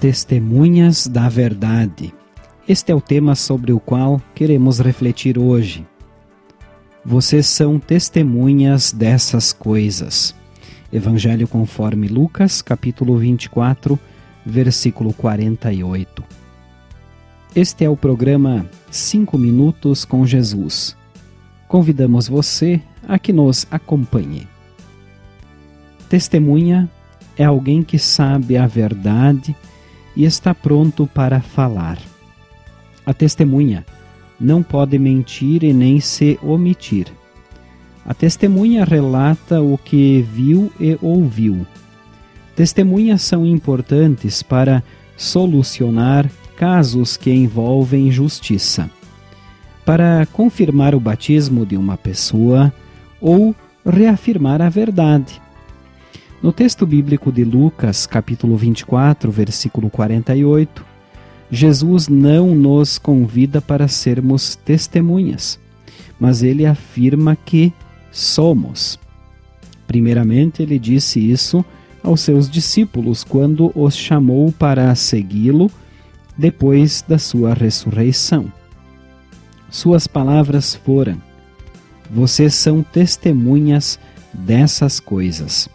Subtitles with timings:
[0.00, 2.12] Testemunhas da Verdade.
[2.68, 5.86] Este é o tema sobre o qual queremos refletir hoje.
[7.02, 10.34] Vocês são testemunhas dessas coisas.
[10.92, 13.98] Evangelho conforme Lucas, capítulo 24,
[14.44, 16.22] versículo 48.
[17.54, 20.94] Este é o programa 5 Minutos com Jesus.
[21.66, 24.46] Convidamos você a que nos acompanhe.
[26.06, 26.86] Testemunha
[27.34, 29.56] é alguém que sabe a verdade
[30.16, 31.98] e está pronto para falar.
[33.04, 33.84] A testemunha
[34.40, 37.06] não pode mentir e nem se omitir.
[38.04, 41.66] A testemunha relata o que viu e ouviu.
[42.54, 44.82] Testemunhas são importantes para
[45.16, 48.90] solucionar casos que envolvem justiça.
[49.84, 52.72] Para confirmar o batismo de uma pessoa
[53.20, 55.40] ou reafirmar a verdade
[56.42, 60.84] no texto bíblico de Lucas, capítulo 24, versículo 48,
[61.50, 65.58] Jesus não nos convida para sermos testemunhas,
[66.20, 67.72] mas ele afirma que
[68.10, 68.98] somos.
[69.86, 71.64] Primeiramente, ele disse isso
[72.02, 75.70] aos seus discípulos quando os chamou para segui-lo
[76.36, 78.52] depois da sua ressurreição.
[79.70, 81.20] Suas palavras foram:
[82.10, 83.98] Vocês são testemunhas
[84.32, 85.68] dessas coisas.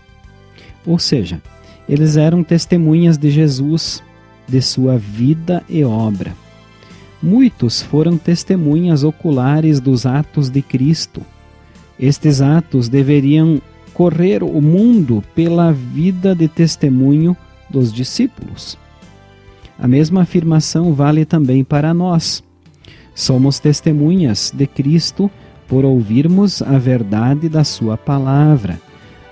[0.85, 1.41] Ou seja,
[1.87, 4.01] eles eram testemunhas de Jesus,
[4.47, 6.33] de sua vida e obra.
[7.21, 11.21] Muitos foram testemunhas oculares dos atos de Cristo.
[11.99, 13.61] Estes atos deveriam
[13.93, 17.35] correr o mundo pela vida de testemunho
[17.69, 18.77] dos discípulos.
[19.77, 22.43] A mesma afirmação vale também para nós.
[23.13, 25.29] Somos testemunhas de Cristo
[25.67, 28.79] por ouvirmos a verdade da Sua palavra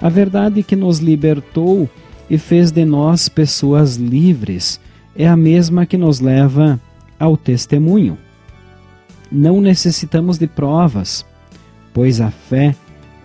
[0.01, 1.89] a verdade que nos libertou
[2.29, 4.79] e fez de nós pessoas livres
[5.15, 6.79] é a mesma que nos leva
[7.19, 8.17] ao testemunho.
[9.31, 11.25] Não necessitamos de provas,
[11.93, 12.75] pois a fé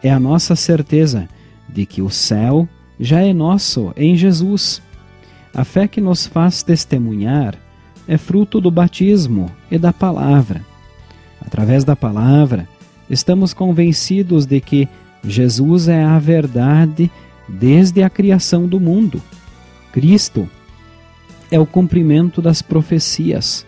[0.03, 1.29] é a nossa certeza
[1.69, 2.69] de que o céu
[2.99, 4.83] já é nosso em Jesus.
[5.55, 7.55] A fé que nos faz testemunhar
[8.09, 10.63] é fruto do batismo e da palavra.
[11.41, 12.69] Através da palavra,
[13.09, 14.89] estamos convencidos de que
[15.27, 17.11] Jesus é a verdade
[17.49, 19.23] desde a criação do mundo.
[19.93, 20.49] Cristo
[21.51, 23.65] é o cumprimento das profecias.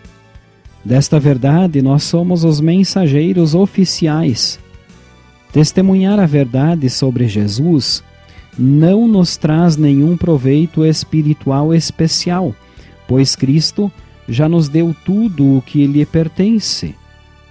[0.83, 4.59] Desta verdade, nós somos os mensageiros oficiais.
[5.51, 8.03] Testemunhar a verdade sobre Jesus
[8.57, 12.55] não nos traz nenhum proveito espiritual especial,
[13.07, 13.91] pois Cristo
[14.27, 16.95] já nos deu tudo o que lhe pertence.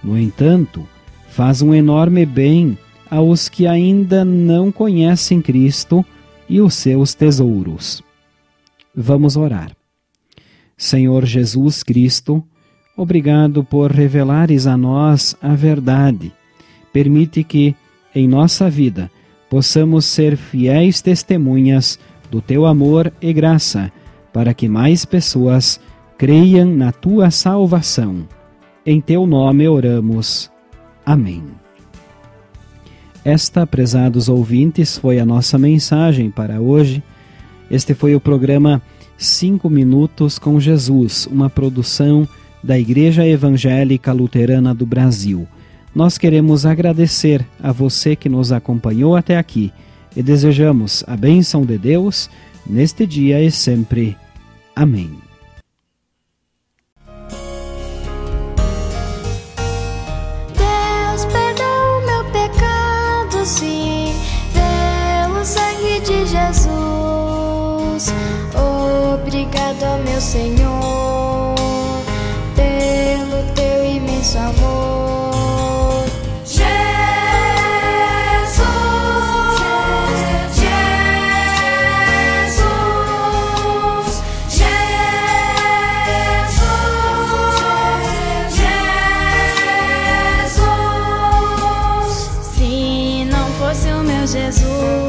[0.03, 0.87] No entanto,
[1.29, 2.77] faz um enorme bem
[3.09, 6.05] aos que ainda não conhecem Cristo
[6.49, 8.03] e os seus tesouros.
[8.95, 9.71] Vamos orar.
[10.77, 12.43] Senhor Jesus Cristo,
[12.95, 16.31] obrigado por revelares a nós a verdade.
[16.93, 17.75] Permite que,
[18.13, 19.09] em nossa vida,
[19.49, 23.91] possamos ser fiéis testemunhas do teu amor e graça,
[24.33, 25.79] para que mais pessoas
[26.17, 28.27] creiam na tua salvação.
[28.85, 30.51] Em teu nome oramos.
[31.05, 31.66] Amém.
[33.27, 37.03] Esta, prezados ouvintes, foi a nossa mensagem para hoje.
[37.69, 38.81] Este foi o programa
[39.17, 42.25] Cinco Minutos com Jesus, uma produção
[42.63, 45.45] da Igreja Evangélica Luterana do Brasil.
[45.93, 49.73] Nós queremos agradecer a você que nos acompanhou até aqui
[50.15, 52.29] e desejamos a bênção de Deus
[52.65, 54.15] neste dia e sempre.
[54.73, 55.26] Amém.
[69.27, 71.55] Obrigado, meu Senhor,
[72.55, 76.05] pelo teu imenso amor.
[76.45, 76.65] Jesus,
[80.53, 80.97] Jesus,
[84.49, 84.97] Jesus,
[90.47, 92.29] Jesus.
[92.41, 95.06] Se não fosse o meu Jesus